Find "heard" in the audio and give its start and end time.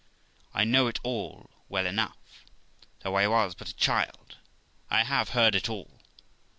5.29-5.53